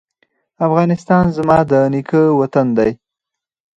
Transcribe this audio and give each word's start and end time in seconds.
افغانستان 0.67 1.25
زما 1.37 1.59
د 1.69 1.73
نیکه 1.93 2.21
وطن 2.39 2.67
دی 2.77 2.91